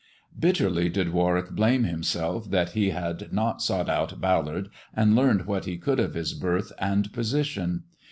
[0.39, 5.65] Bitterly did Warwick blame himself that he had not sought out Ballard and learned what
[5.65, 7.83] he could of his birth and position.